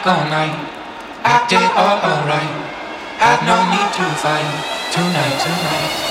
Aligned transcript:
Fucked 0.00 0.16
all 0.16 0.30
night, 0.30 0.56
acted 1.24 1.58
all 1.76 1.98
alright. 2.00 2.48
Had 3.20 3.44
no 3.44 3.56
need 3.68 3.92
to 3.92 4.04
fight 4.16 4.92
tonight, 4.94 5.38
tonight. 5.42 6.09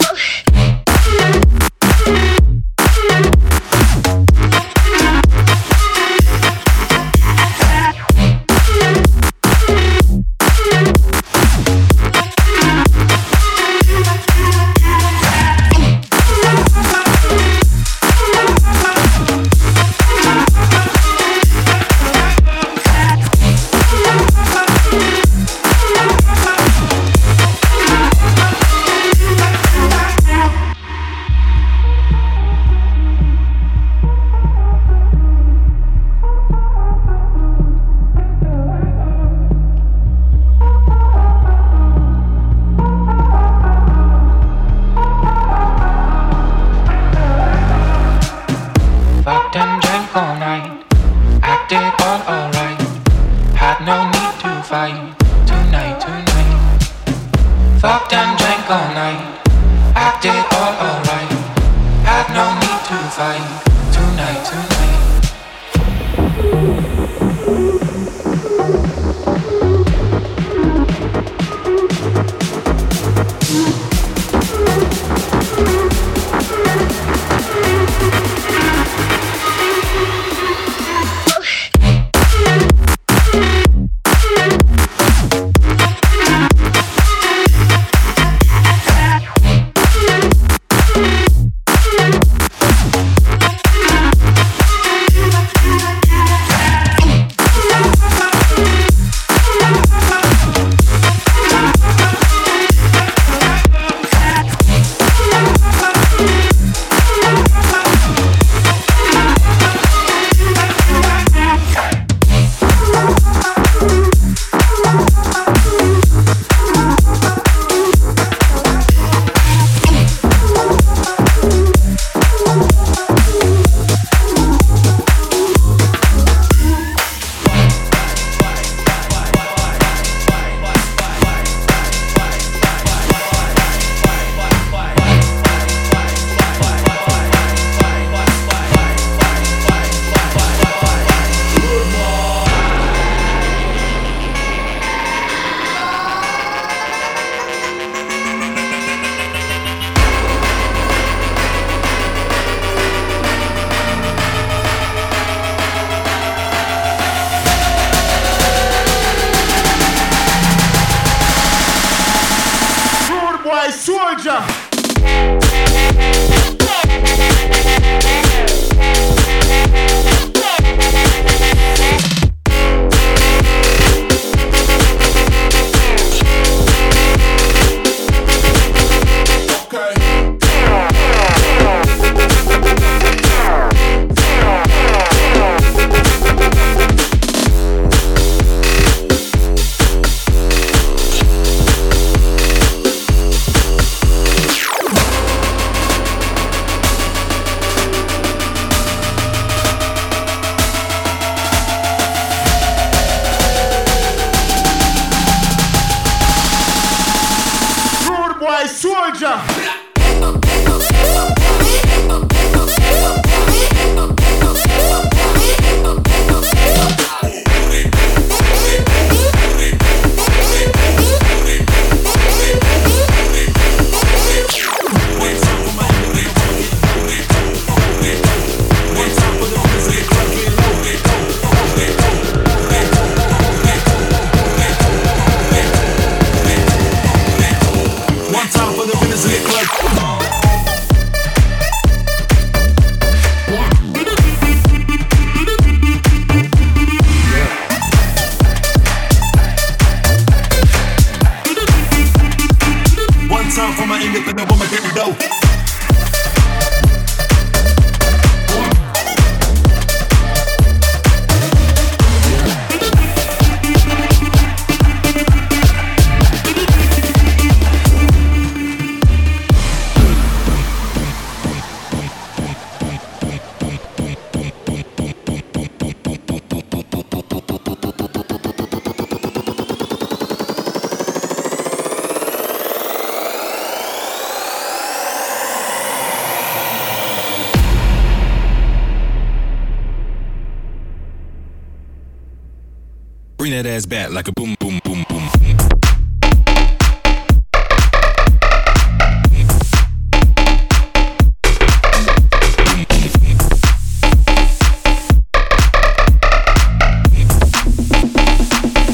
ass 293.80 293.86
bat 293.86 294.12
like 294.12 294.28
a 294.28 294.32
boom, 294.34 294.58
boom, 294.60 294.78
boom, 294.84 295.06
boom. 295.08 295.30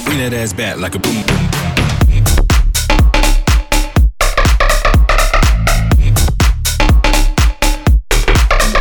Bring 0.03 0.19
that 0.19 0.33
ass 0.33 0.53
bat 0.53 0.77
like 0.77 0.93
a 0.93 0.99
boom, 0.99 1.23
boom. 1.25 1.49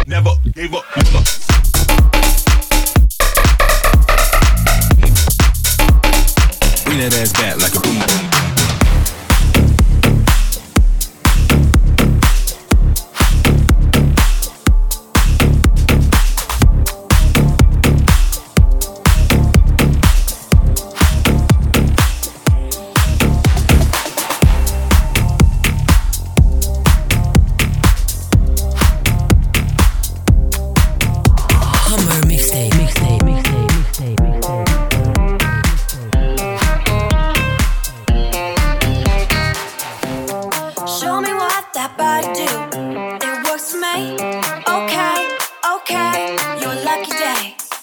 Never 0.07 0.33
gave 0.53 0.75
up. 0.75 1.04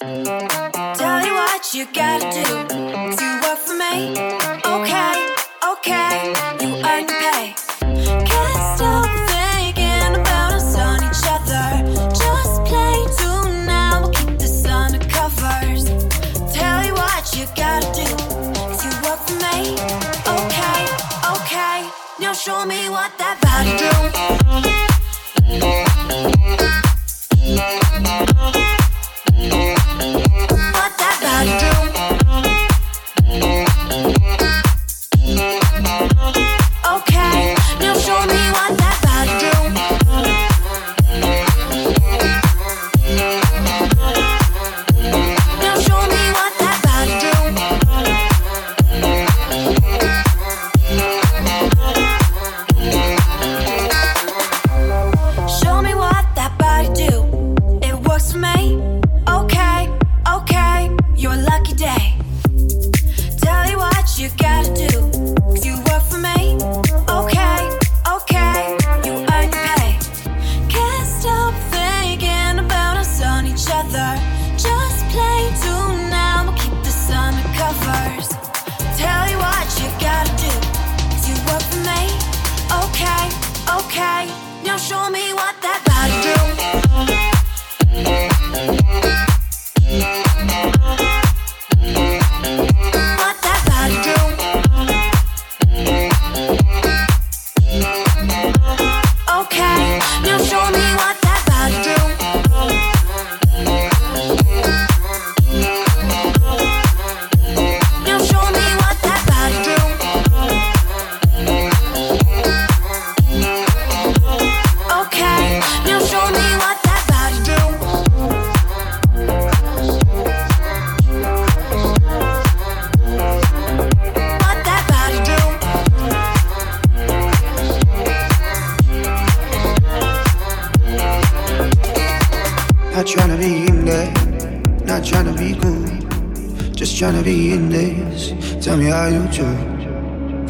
Tell 0.01 1.23
you 1.23 1.33
what 1.35 1.75
you 1.75 1.85
gotta 1.93 2.31
do. 2.31 3.10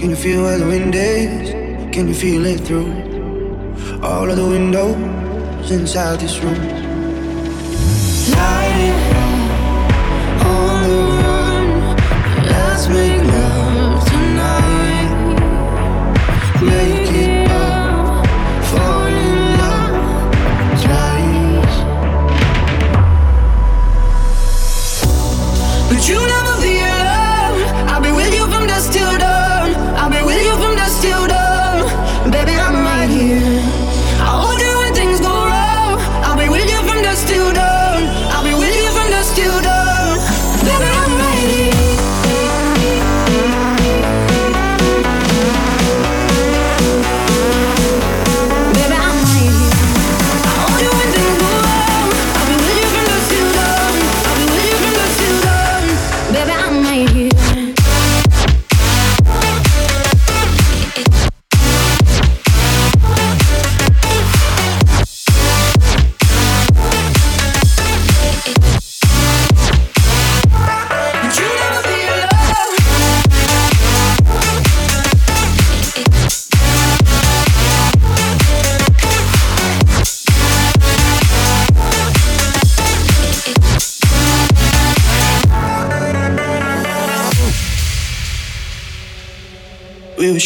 Can 0.01 0.09
you 0.09 0.15
feel 0.15 0.41
where 0.41 0.57
the 0.57 0.65
wind 0.65 0.95
is? 0.95 1.51
Can 1.93 2.07
you 2.07 2.15
feel 2.15 2.43
it 2.47 2.61
through 2.61 2.91
all 4.01 4.27
of 4.27 4.35
the 4.35 4.47
windows 4.47 5.69
inside 5.69 6.19
this 6.19 6.39
room? 6.39 6.57
Light 8.33 8.77
it 8.89 8.95
up 9.15 10.45
on 10.47 10.83
the 10.89 11.01
run. 11.21 11.67
Let's 12.47 12.87
make 12.87 13.21
love 13.21 14.03
tonight. 14.09 15.11
Maybe 16.63 17.00